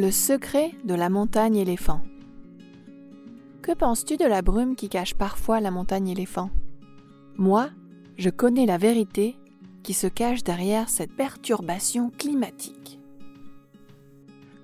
Le 0.00 0.12
secret 0.12 0.70
de 0.84 0.94
la 0.94 1.10
montagne 1.10 1.56
éléphant. 1.56 2.02
Que 3.62 3.72
penses-tu 3.72 4.16
de 4.16 4.26
la 4.26 4.42
brume 4.42 4.76
qui 4.76 4.88
cache 4.88 5.14
parfois 5.14 5.58
la 5.58 5.72
montagne 5.72 6.06
éléphant? 6.06 6.50
Moi, 7.36 7.70
je 8.16 8.30
connais 8.30 8.64
la 8.64 8.78
vérité 8.78 9.34
qui 9.82 9.94
se 9.94 10.06
cache 10.06 10.44
derrière 10.44 10.88
cette 10.88 11.10
perturbation 11.10 12.12
climatique. 12.16 13.00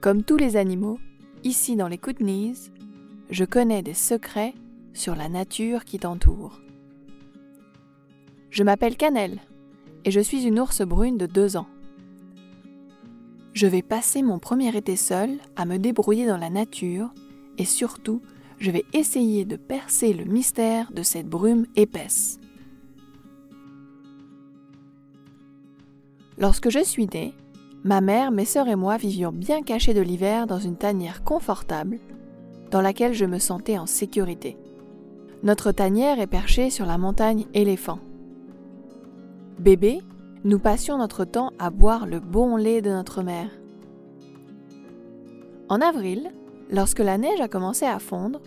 Comme 0.01 0.23
tous 0.23 0.37
les 0.37 0.57
animaux, 0.57 1.01
ici 1.43 1.75
dans 1.75 1.89
les 1.89 1.99
Kootenays, 1.99 2.71
je 3.29 3.45
connais 3.45 3.83
des 3.83 3.93
secrets 3.93 4.55
sur 4.93 5.17
la 5.17 5.29
nature 5.29 5.85
qui 5.85 5.99
t'entoure. 5.99 6.61
Je 8.51 8.63
m'appelle 8.63 8.97
Cannelle 8.97 9.41
et 10.05 10.13
je 10.13 10.21
suis 10.21 10.45
une 10.45 10.61
ours 10.61 10.83
brune 10.83 11.19
de 11.19 11.27
deux 11.27 11.57
ans. 11.57 11.67
Je 13.55 13.69
vais 13.69 13.83
passer 13.83 14.23
mon 14.23 14.41
premier 14.41 14.77
été 14.77 14.97
seul 14.97 15.39
à 15.55 15.65
me 15.65 15.79
débrouiller 15.79 16.27
dans 16.27 16.37
la 16.37 16.51
nature 16.51 17.15
et 17.57 17.65
surtout, 17.65 18.21
je 18.59 18.73
vais 18.73 18.85
essayer 18.93 19.45
de 19.45 19.55
percer 19.55 20.13
le 20.13 20.25
mystère 20.25 20.91
de 20.93 21.05
cette 21.05 21.29
brume 21.29 21.67
épaisse. 21.77 22.41
Lorsque 26.37 26.69
je 26.69 26.83
suis 26.83 27.07
née, 27.07 27.33
ma 27.85 28.01
mère, 28.01 28.33
mes 28.33 28.45
sœurs 28.45 28.67
et 28.67 28.75
moi 28.75 28.97
vivions 28.97 29.31
bien 29.31 29.63
cachés 29.63 29.95
de 29.95 30.01
l'hiver 30.01 30.49
dans 30.49 30.59
une 30.59 30.77
tanière 30.77 31.23
confortable 31.23 32.01
dans 32.73 32.81
laquelle 32.81 33.15
je 33.15 33.25
me 33.25 33.39
sentais 33.39 33.79
en 33.79 33.87
sécurité. 33.87 34.57
Notre 35.45 35.71
tanière 35.71 36.19
est 36.19 36.27
perchée 36.27 36.71
sur 36.71 36.87
la 36.87 36.99
montagne 36.99 37.47
éléphant. 37.55 38.01
Bébé, 39.61 40.01
nous 40.45 40.59
passions 40.59 40.99
notre 40.99 41.25
temps 41.25 41.53
à 41.59 41.71
boire 41.71 42.07
le 42.07 42.21
bon 42.21 42.57
lait 42.57 42.83
de 42.83 42.91
notre 42.91 43.23
mère. 43.23 43.49
En 45.71 45.81
avril, 45.81 46.33
lorsque 46.71 46.99
la 46.99 47.17
neige 47.17 47.41
a 47.41 47.49
commencé 47.49 47.87
à 47.87 47.99
fondre, 47.99 48.43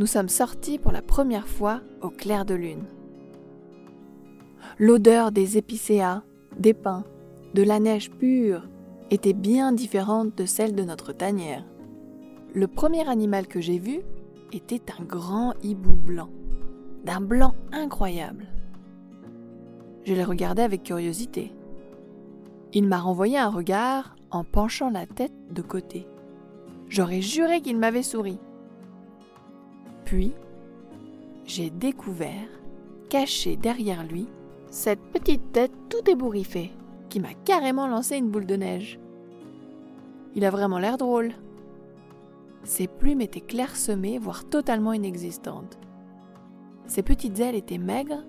nous 0.00 0.06
sommes 0.06 0.28
sortis 0.28 0.78
pour 0.78 0.90
la 0.90 1.02
première 1.02 1.46
fois 1.46 1.80
au 2.02 2.10
clair 2.10 2.44
de 2.44 2.54
lune. 2.54 2.84
L'odeur 4.80 5.30
des 5.30 5.56
épicéas, 5.56 6.22
des 6.58 6.74
pins, 6.74 7.04
de 7.54 7.62
la 7.62 7.78
neige 7.78 8.10
pure 8.10 8.68
était 9.12 9.32
bien 9.32 9.72
différente 9.72 10.36
de 10.36 10.46
celle 10.46 10.74
de 10.74 10.82
notre 10.82 11.12
tanière. 11.12 11.64
Le 12.54 12.66
premier 12.66 13.08
animal 13.08 13.46
que 13.46 13.60
j'ai 13.60 13.78
vu 13.78 14.00
était 14.52 14.82
un 14.98 15.04
grand 15.04 15.54
hibou 15.62 15.92
blanc, 15.92 16.28
d'un 17.04 17.20
blanc 17.20 17.54
incroyable. 17.70 18.48
Je 20.06 20.14
l'ai 20.14 20.22
regardé 20.22 20.62
avec 20.62 20.84
curiosité. 20.84 21.52
Il 22.72 22.86
m'a 22.86 23.00
renvoyé 23.00 23.38
un 23.38 23.48
regard 23.48 24.14
en 24.30 24.44
penchant 24.44 24.88
la 24.88 25.04
tête 25.04 25.34
de 25.50 25.62
côté. 25.62 26.06
J'aurais 26.88 27.20
juré 27.20 27.60
qu'il 27.60 27.76
m'avait 27.76 28.04
souri. 28.04 28.38
Puis, 30.04 30.32
j'ai 31.44 31.70
découvert, 31.70 32.48
caché 33.08 33.56
derrière 33.56 34.04
lui, 34.04 34.28
cette 34.70 35.00
petite 35.00 35.50
tête 35.50 35.72
tout 35.88 36.08
ébouriffée 36.08 36.70
qui 37.08 37.18
m'a 37.18 37.34
carrément 37.44 37.88
lancé 37.88 38.16
une 38.16 38.30
boule 38.30 38.46
de 38.46 38.54
neige. 38.54 39.00
Il 40.36 40.44
a 40.44 40.50
vraiment 40.50 40.78
l'air 40.78 40.98
drôle. 40.98 41.32
Ses 42.62 42.86
plumes 42.86 43.22
étaient 43.22 43.40
clairsemées, 43.40 44.18
voire 44.18 44.48
totalement 44.48 44.92
inexistantes. 44.92 45.80
Ses 46.86 47.02
petites 47.02 47.40
ailes 47.40 47.56
étaient 47.56 47.78
maigres 47.78 48.22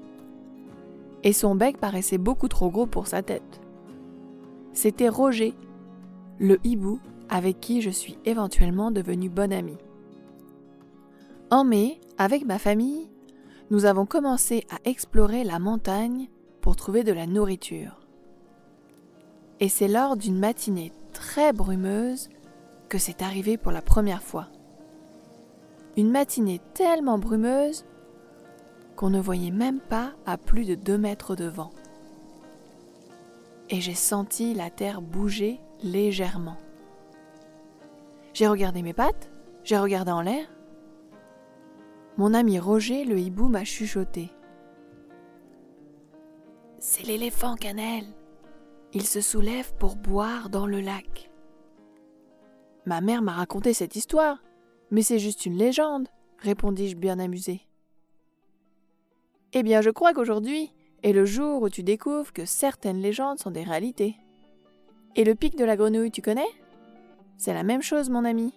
et 1.24 1.34
son 1.34 1.56
bec 1.56 1.78
paraissait 1.78 2.18
beaucoup 2.18 2.48
trop 2.48 2.70
gros 2.70 2.86
pour 2.86 3.08
sa 3.08 3.22
tête. 3.22 3.62
C'était 4.74 5.10
Roger, 5.10 5.54
le 6.40 6.60
hibou 6.64 7.00
avec 7.30 7.60
qui 7.60 7.82
je 7.82 7.90
suis 7.90 8.18
éventuellement 8.26 8.92
devenue 8.92 9.30
bonne 9.30 9.54
amie. 9.54 9.78
En 11.50 11.64
mai, 11.64 12.00
avec 12.18 12.46
ma 12.46 12.60
famille, 12.60 13.10
nous 13.70 13.86
avons 13.86 14.06
commencé 14.06 14.66
à 14.70 14.78
explorer 14.90 15.44
la 15.44 15.60
montagne 15.60 16.30
pour 16.62 16.76
trouver 16.76 17.04
de 17.04 17.14
la 17.14 17.26
nourriture. 17.26 18.00
Et 19.60 19.70
c'est 19.70 19.88
lors 19.88 20.18
d'une 20.18 20.38
matinée 20.38 20.92
très 21.14 21.52
brumeuse 21.52 22.30
que 22.90 22.98
c'est 22.98 23.22
arrivé 23.22 23.58
pour 23.58 23.72
la 23.72 23.82
première 23.82 24.22
fois. 24.22 24.48
Une 25.98 26.12
matinée 26.12 26.62
tellement 26.74 27.18
brumeuse 27.18 27.86
qu'on 28.97 29.12
ne 29.12 29.22
voyait 29.22 29.52
même 29.52 29.80
pas 29.80 30.13
à 30.25 30.38
plus 30.38 30.66
de 30.66 30.75
deux 30.75 30.97
mètres 30.97 31.35
de 31.35 31.46
vent. 31.46 31.69
Et 33.69 33.80
j'ai 33.80 33.94
senti 33.94 34.53
la 34.53 34.69
terre 34.69 35.02
bouger 35.02 35.62
légèrement. 35.84 36.58
J'ai 38.34 38.47
regardé 38.47 38.81
mes 38.81 38.94
pattes, 38.94 39.31
j'ai 39.63 39.78
regardé 39.78 40.12
en 40.12 40.22
l'air. 40.22 40.46
Mon 42.18 42.34
ami 42.34 42.57
Roger, 42.57 43.06
le 43.06 43.19
hibou, 43.19 43.47
m'a 43.47 43.63
chuchoté. 43.63 44.31
C'est 46.80 47.03
l'éléphant 47.03 47.56
cannelle. 47.56 48.07
Il 48.94 49.06
se 49.06 49.22
soulève 49.22 49.75
pour 49.75 49.96
boire 49.96 50.50
dans 50.50 50.66
le 50.66 50.81
lac. 50.81 51.30
Ma 52.86 53.02
mère 53.02 53.22
m'a 53.22 53.34
raconté 53.34 53.74
cette 53.74 53.96
histoire, 53.96 54.41
mais 54.90 55.03
c'est 55.03 55.19
juste 55.19 55.46
une 55.46 55.57
légende, 55.57 56.07
répondis-je 56.40 56.96
bien 56.96 57.19
amusé. 57.19 57.67
Eh 59.53 59.63
bien, 59.63 59.81
je 59.81 59.90
crois 59.90 60.13
qu'aujourd'hui 60.13 60.72
est 61.03 61.13
le 61.13 61.25
jour 61.25 61.62
où 61.62 61.69
tu 61.69 61.84
découvres 61.84 62.34
que 62.34 62.46
certaines 62.46 63.00
légendes 63.00 63.40
sont 63.40 63.52
des 63.52 63.63
réalités. 63.63 64.18
Et 65.16 65.24
le 65.24 65.35
pic 65.35 65.56
de 65.58 65.63
la 65.63 65.78
grenouille, 65.78 66.12
tu 66.12 66.22
connais? 66.22 66.47
C'est 67.38 67.53
la 67.53 67.63
même 67.63 67.81
chose, 67.81 68.09
mon 68.09 68.25
ami. 68.25 68.53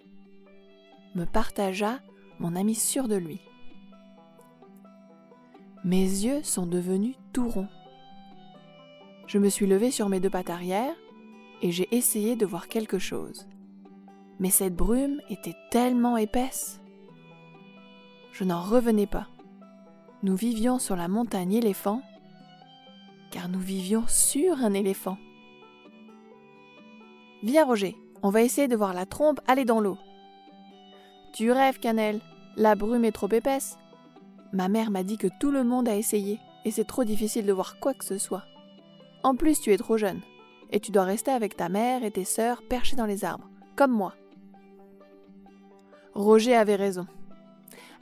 Me 1.14 1.24
partagea 1.24 2.00
mon 2.38 2.56
ami 2.56 2.74
sûr 2.74 3.08
de 3.08 3.16
lui. 3.16 3.40
Mes 5.84 6.02
yeux 6.02 6.42
sont 6.42 6.66
devenus 6.66 7.16
tout 7.32 7.48
ronds. 7.48 7.68
Je 9.26 9.38
me 9.38 9.48
suis 9.48 9.66
levée 9.66 9.90
sur 9.90 10.08
mes 10.08 10.20
deux 10.20 10.30
pattes 10.30 10.50
arrière 10.50 10.94
et 11.62 11.70
j'ai 11.70 11.88
essayé 11.94 12.36
de 12.36 12.46
voir 12.46 12.68
quelque 12.68 12.98
chose. 12.98 13.46
Mais 14.40 14.50
cette 14.50 14.74
brume 14.74 15.20
était 15.30 15.56
tellement 15.70 16.16
épaisse. 16.16 16.80
Je 18.32 18.44
n'en 18.44 18.60
revenais 18.60 19.06
pas 19.06 19.28
nous 20.22 20.36
vivions 20.36 20.78
sur 20.78 20.96
la 20.96 21.08
montagne 21.08 21.54
éléphant, 21.54 22.02
car 23.30 23.48
nous 23.48 23.58
vivions 23.58 24.04
sur 24.06 24.58
un 24.58 24.74
éléphant. 24.74 25.16
Viens 27.42 27.64
Roger, 27.64 27.96
on 28.22 28.28
va 28.28 28.42
essayer 28.42 28.68
de 28.68 28.76
voir 28.76 28.92
la 28.92 29.06
trompe 29.06 29.40
aller 29.46 29.64
dans 29.64 29.80
l'eau. 29.80 29.96
Tu 31.32 31.50
rêves, 31.50 31.78
Cannelle, 31.78 32.20
la 32.56 32.74
brume 32.74 33.06
est 33.06 33.12
trop 33.12 33.30
épaisse. 33.30 33.78
Ma 34.52 34.68
mère 34.68 34.90
m'a 34.90 35.04
dit 35.04 35.16
que 35.16 35.28
tout 35.38 35.50
le 35.50 35.64
monde 35.64 35.88
a 35.88 35.96
essayé, 35.96 36.38
et 36.66 36.70
c'est 36.70 36.84
trop 36.84 37.04
difficile 37.04 37.46
de 37.46 37.52
voir 37.52 37.78
quoi 37.80 37.94
que 37.94 38.04
ce 38.04 38.18
soit. 38.18 38.44
En 39.22 39.36
plus, 39.36 39.60
tu 39.60 39.72
es 39.72 39.78
trop 39.78 39.96
jeune, 39.96 40.20
et 40.70 40.80
tu 40.80 40.92
dois 40.92 41.04
rester 41.04 41.30
avec 41.30 41.56
ta 41.56 41.70
mère 41.70 42.04
et 42.04 42.10
tes 42.10 42.24
sœurs 42.24 42.62
perchées 42.68 42.96
dans 42.96 43.06
les 43.06 43.24
arbres, 43.24 43.48
comme 43.74 43.92
moi. 43.92 44.14
Roger 46.12 46.56
avait 46.56 46.76
raison. 46.76 47.06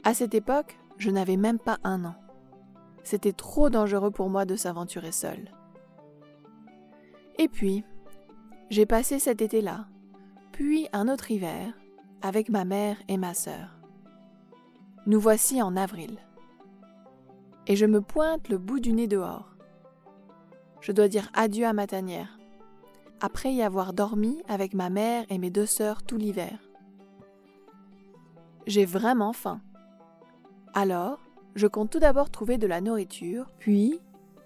À 0.03 0.15
cette 0.15 0.35
époque, 0.35 0.77
je 0.99 1.11
n'avais 1.11 1.37
même 1.37 1.59
pas 1.59 1.79
un 1.85 2.05
an. 2.05 2.15
C'était 3.05 3.33
trop 3.33 3.71
dangereux 3.71 4.11
pour 4.11 4.29
moi 4.29 4.45
de 4.45 4.57
s'aventurer 4.57 5.13
seul. 5.13 5.51
Et 7.39 7.49
puis, 7.49 7.85
j'ai 8.71 8.85
passé 8.85 9.19
cet 9.19 9.41
été-là, 9.41 9.87
puis 10.53 10.89
un 10.93 11.09
autre 11.09 11.31
hiver, 11.31 11.73
avec 12.21 12.49
ma 12.49 12.65
mère 12.65 12.97
et 13.09 13.17
ma 13.17 13.33
sœur. 13.33 13.79
Nous 15.07 15.21
voici 15.21 15.63
en 15.63 15.77
avril. 15.77 16.19
Et 17.67 17.77
je 17.77 17.87
me 17.87 18.01
pointe 18.01 18.49
le 18.49 18.59
bout 18.59 18.81
du 18.81 18.93
nez 18.93 19.07
dehors. 19.07 19.55
Je 20.81 20.93
dois 20.93 21.09
dire 21.09 21.31
adieu 21.33 21.67
à 21.67 21.73
ma 21.73 21.87
tanière, 21.87 22.39
après 23.21 23.53
y 23.53 23.63
avoir 23.63 23.93
dormi 23.93 24.43
avec 24.49 24.75
ma 24.75 24.91
mère 24.91 25.25
et 25.29 25.39
mes 25.39 25.51
deux 25.51 25.67
sœurs 25.67 26.03
tout 26.03 26.17
l'hiver. 26.17 26.59
J'ai 28.67 28.85
vraiment 28.85 29.33
faim. 29.33 29.61
Alors, 30.75 31.19
je 31.55 31.67
compte 31.67 31.91
tout 31.91 31.99
d'abord 31.99 32.31
trouver 32.31 32.59
de 32.59 32.67
la 32.67 32.81
nourriture, 32.81 33.51
puis, 33.59 34.01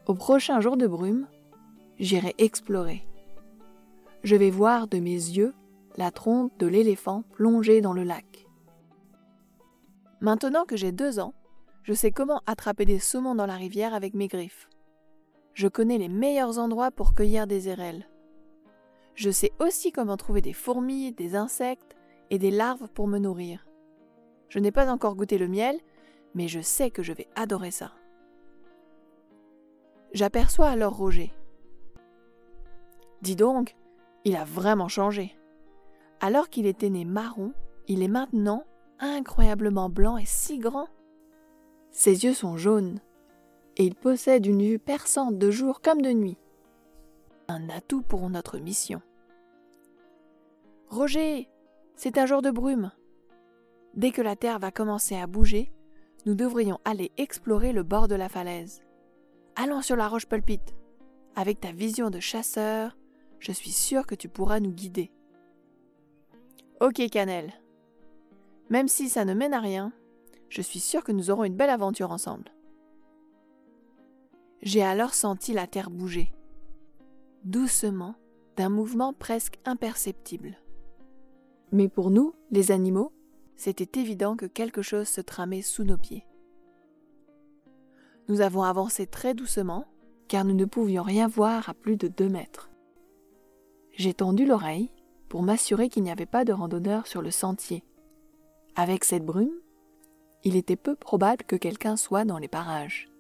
au 0.07 0.15
prochain 0.15 0.61
jour 0.61 0.77
de 0.77 0.87
brume, 0.87 1.27
j'irai 1.99 2.35
explorer. 2.39 3.07
Je 4.23 4.37
vais 4.37 4.51
voir 4.51 4.87
de 4.87 4.99
mes 4.99 5.11
yeux 5.11 5.55
la 5.97 6.11
trompe 6.11 6.57
de 6.59 6.67
l'éléphant 6.67 7.23
plongée 7.33 7.81
dans 7.81 7.93
le 7.93 8.05
lac. 8.05 8.47
Maintenant 10.21 10.65
que 10.65 10.77
j'ai 10.77 10.93
deux 10.93 11.19
ans, 11.19 11.35
je 11.83 11.93
sais 11.93 12.13
comment 12.13 12.41
attraper 12.47 12.85
des 12.85 13.01
saumons 13.01 13.35
dans 13.35 13.47
la 13.47 13.57
rivière 13.57 13.93
avec 13.93 14.15
mes 14.15 14.29
griffes. 14.29 14.69
Je 15.53 15.69
connais 15.69 15.99
les 15.99 16.09
meilleurs 16.09 16.59
endroits 16.59 16.93
pour 16.93 17.15
cueillir 17.15 17.47
des 17.47 17.69
érelles. 17.69 18.09
Je 19.15 19.31
sais 19.31 19.53
aussi 19.59 19.93
comment 19.93 20.17
trouver 20.17 20.41
des 20.41 20.53
fourmis, 20.53 21.13
des 21.13 21.35
insectes 21.35 21.97
et 22.31 22.39
des 22.39 22.51
larves 22.51 22.89
pour 22.95 23.09
me 23.09 23.19
nourrir. 23.19 23.67
Je 24.49 24.59
n'ai 24.59 24.71
pas 24.71 24.91
encore 24.91 25.17
goûté 25.17 25.39
le 25.39 25.49
miel, 25.49 25.79
mais 26.35 26.49
je 26.49 26.61
sais 26.61 26.91
que 26.91 27.03
je 27.03 27.13
vais 27.13 27.29
adorer 27.35 27.71
ça. 27.71 27.93
J'aperçois 30.13 30.69
alors 30.69 30.97
Roger. 30.97 31.33
Dis 33.23 33.37
donc, 33.37 33.77
il 34.25 34.37
a 34.37 34.45
vraiment 34.45 34.89
changé. 34.89 35.37
Alors 36.21 36.51
qu'il 36.51 36.67
était 36.67 36.91
né 36.91 37.05
marron, 37.05 37.53
il 37.89 38.03
est 38.03 38.09
maintenant 38.09 38.65
incroyablement 38.99 39.89
blanc 39.89 40.17
et 40.17 40.27
si 40.27 40.59
grand. 40.59 40.89
Ses 41.91 42.25
yeux 42.25 42.35
sont 42.35 42.57
jaunes 42.57 43.01
et 43.77 43.85
il 43.85 43.95
possède 43.95 44.47
une 44.47 44.63
vue 44.63 44.79
perçante 44.79 45.39
de 45.39 45.51
jour 45.51 45.81
comme 45.81 46.03
de 46.03 46.13
nuit. 46.13 46.39
Un 47.49 47.69
atout 47.69 48.03
pour 48.03 48.29
notre 48.31 48.59
mission. 48.59 49.03
Roger, 50.89 51.49
c'est 51.97 52.19
un 52.19 52.27
jour 52.27 52.43
de 52.43 52.51
brume. 52.51 52.93
Dès 53.95 54.11
que 54.11 54.23
la 54.23 54.37
Terre 54.37 54.59
va 54.59 54.71
commencer 54.71 55.17
à 55.17 55.27
bouger, 55.27 55.73
nous 56.27 56.35
devrions 56.35 56.79
aller 56.85 57.11
explorer 57.17 57.73
le 57.73 57.83
bord 57.83 58.09
de 58.09 58.15
la 58.15 58.29
falaise. 58.29 58.83
Allons 59.57 59.83
sur 59.83 59.97
la 59.97 60.09
roche 60.09 60.27
pulpite. 60.27 60.75
Avec 61.35 61.61
ta 61.61 61.73
vision 61.73 62.11
de 62.11 62.21
chasseur, 62.21 62.97
je 63.39 63.53
suis 63.53 63.73
sûr 63.73 64.07
que 64.07 64.15
tu 64.15 64.29
pourras 64.29 64.61
nous 64.61 64.73
guider. 64.73 65.11
Ok, 66.81 67.03
Cannelle. 67.11 67.53
Même 68.71 68.89
si 68.89 69.09
ça 69.09 69.25
ne 69.25 69.35
mène 69.35 69.55
à 69.55 69.61
rien, 69.61 69.93
je 70.49 70.63
suis 70.63 70.81
sûr 70.81 71.03
que 71.05 71.13
nous 71.13 71.31
aurons 71.31 71.45
une 71.45 71.57
belle 71.57 71.71
aventure 71.71 72.11
ensemble. 72.11 72.53
J'ai 74.63 74.83
alors 74.83 75.15
senti 75.15 75.53
la 75.53 75.67
terre 75.67 75.91
bouger, 75.91 76.33
doucement, 77.45 78.15
d'un 78.57 78.69
mouvement 78.69 79.13
presque 79.13 79.59
imperceptible. 79.65 80.57
Mais 81.73 81.89
pour 81.89 82.11
nous, 82.11 82.35
les 82.51 82.71
animaux, 82.71 83.13
c'était 83.57 84.01
évident 84.01 84.37
que 84.37 84.47
quelque 84.47 84.83
chose 84.83 85.09
se 85.09 85.21
tramait 85.21 85.63
sous 85.63 85.85
nos 85.85 85.99
pieds. 85.99 86.27
Nous 88.29 88.41
avons 88.41 88.63
avancé 88.63 89.07
très 89.07 89.35
doucement, 89.35 89.87
car 90.29 90.45
nous 90.45 90.55
ne 90.55 90.65
pouvions 90.65 91.03
rien 91.03 91.29
voir 91.29 91.69
à 91.69 91.75
plus 91.75 91.97
de 91.97 92.09
deux 92.09 92.29
mètres. 92.29 92.71
J'ai 93.93 94.15
tendu 94.15 94.47
l'oreille 94.47 94.91
pour 95.29 95.43
m'assurer 95.43 95.89
qu'il 95.89 96.03
n'y 96.03 96.11
avait 96.11 96.27
pas 96.27 96.45
de 96.45 96.53
randonneur 96.53 97.07
sur 97.07 97.23
le 97.23 97.31
sentier. 97.31 97.85
Avec 98.75 99.05
cette 99.05 99.25
brume, 99.25 99.53
il 100.45 100.57
était 100.57 100.77
peu 100.77 100.95
probable 100.95 101.45
que 101.45 101.57
quelqu'un 101.57 101.97
soit 101.97 102.25
dans 102.25 102.39
les 102.39 102.49
parages. 102.49 103.11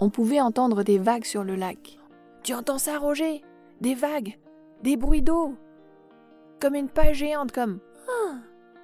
On 0.00 0.10
pouvait 0.10 0.40
entendre 0.40 0.82
des 0.82 0.98
vagues 0.98 1.24
sur 1.24 1.44
le 1.44 1.56
lac. 1.56 1.98
Tu 2.42 2.54
entends 2.54 2.78
ça, 2.78 2.98
Roger? 2.98 3.42
Des 3.80 3.94
vagues? 3.94 4.38
Des 4.82 4.96
bruits 4.96 5.22
d'eau? 5.22 5.54
Comme 6.60 6.74
une 6.74 6.88
paille 6.88 7.14
géante, 7.14 7.52
comme 7.52 7.80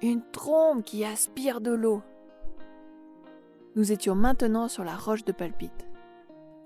une 0.01 0.21
trombe 0.31 0.83
qui 0.83 1.05
aspire 1.05 1.61
de 1.61 1.71
l'eau. 1.71 2.01
Nous 3.75 3.91
étions 3.91 4.15
maintenant 4.15 4.67
sur 4.67 4.83
la 4.83 4.95
roche 4.95 5.25
de 5.25 5.31
Palpite. 5.31 5.87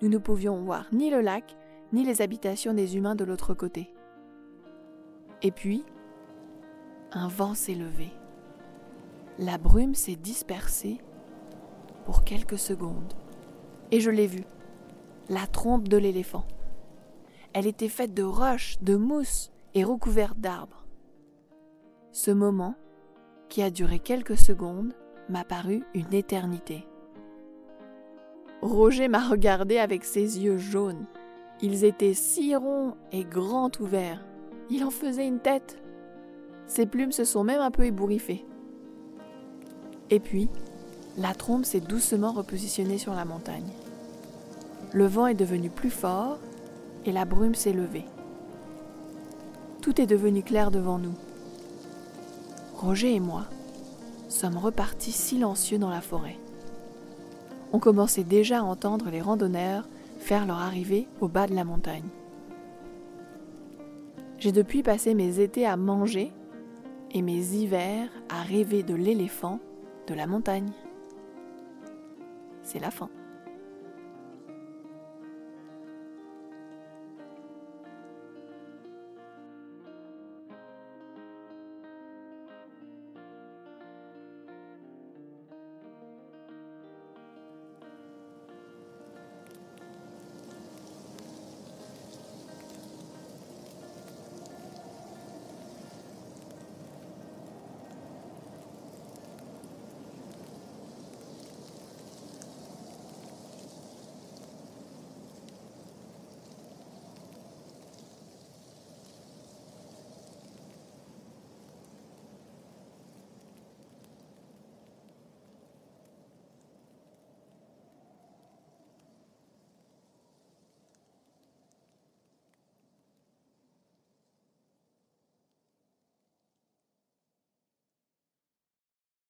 Nous 0.01 0.09
ne 0.09 0.17
pouvions 0.17 0.61
voir 0.61 0.87
ni 0.91 1.09
le 1.09 1.21
lac, 1.21 1.55
ni 1.91 2.03
les 2.03 2.21
habitations 2.21 2.73
des 2.73 2.95
humains 2.97 3.15
de 3.15 3.23
l'autre 3.23 3.53
côté. 3.53 3.91
Et 5.41 5.51
puis, 5.51 5.83
un 7.11 7.27
vent 7.27 7.53
s'est 7.53 7.75
levé. 7.75 8.11
La 9.37 9.57
brume 9.57 9.95
s'est 9.95 10.15
dispersée 10.15 10.99
pour 12.05 12.23
quelques 12.23 12.59
secondes. 12.59 13.13
Et 13.91 13.99
je 13.99 14.11
l'ai 14.11 14.27
vue, 14.27 14.45
la 15.29 15.47
trompe 15.47 15.87
de 15.87 15.97
l'éléphant. 15.97 16.45
Elle 17.53 17.65
était 17.65 17.89
faite 17.89 18.13
de 18.13 18.23
roches, 18.23 18.77
de 18.81 18.95
mousse 18.95 19.51
et 19.73 19.83
recouverte 19.83 20.39
d'arbres. 20.39 20.85
Ce 22.11 22.31
moment, 22.31 22.75
qui 23.49 23.61
a 23.61 23.69
duré 23.69 23.99
quelques 23.99 24.37
secondes, 24.37 24.93
m'a 25.27 25.43
paru 25.43 25.83
une 25.93 26.13
éternité. 26.13 26.85
Roger 28.61 29.07
m'a 29.07 29.27
regardé 29.27 29.77
avec 29.77 30.03
ses 30.03 30.39
yeux 30.39 30.57
jaunes. 30.57 31.05
Ils 31.61 31.83
étaient 31.83 32.13
si 32.13 32.55
ronds 32.55 32.95
et 33.11 33.23
grands 33.23 33.71
ouverts. 33.79 34.23
Il 34.69 34.83
en 34.83 34.91
faisait 34.91 35.27
une 35.27 35.39
tête. 35.39 35.77
Ses 36.67 36.85
plumes 36.85 37.11
se 37.11 37.23
sont 37.23 37.43
même 37.43 37.61
un 37.61 37.71
peu 37.71 37.85
ébouriffées. 37.85 38.45
Et 40.09 40.19
puis, 40.19 40.49
la 41.17 41.33
trompe 41.33 41.65
s'est 41.65 41.79
doucement 41.79 42.31
repositionnée 42.31 42.97
sur 42.97 43.13
la 43.13 43.25
montagne. 43.25 43.71
Le 44.93 45.05
vent 45.05 45.27
est 45.27 45.35
devenu 45.35 45.69
plus 45.69 45.89
fort 45.89 46.39
et 47.05 47.11
la 47.11 47.25
brume 47.25 47.55
s'est 47.55 47.73
levée. 47.73 48.05
Tout 49.81 50.01
est 50.01 50.07
devenu 50.07 50.43
clair 50.43 50.71
devant 50.71 50.97
nous. 50.97 51.13
Roger 52.79 53.15
et 53.15 53.19
moi 53.19 53.45
sommes 54.27 54.57
repartis 54.57 55.11
silencieux 55.11 55.77
dans 55.77 55.89
la 55.89 56.01
forêt 56.01 56.37
on 57.71 57.79
commençait 57.79 58.23
déjà 58.23 58.59
à 58.59 58.63
entendre 58.63 59.09
les 59.09 59.21
randonneurs 59.21 59.87
faire 60.17 60.45
leur 60.45 60.59
arrivée 60.59 61.07
au 61.21 61.27
bas 61.27 61.47
de 61.47 61.55
la 61.55 61.63
montagne. 61.63 62.07
J'ai 64.37 64.51
depuis 64.51 64.83
passé 64.83 65.13
mes 65.13 65.39
étés 65.39 65.65
à 65.65 65.77
manger 65.77 66.31
et 67.11 67.21
mes 67.21 67.55
hivers 67.55 68.09
à 68.29 68.41
rêver 68.41 68.83
de 68.83 68.95
l'éléphant 68.95 69.59
de 70.07 70.13
la 70.13 70.27
montagne. 70.27 70.71
C'est 72.63 72.79
la 72.79 72.91
fin. 72.91 73.09